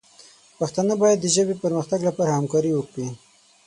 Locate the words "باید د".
1.01-1.25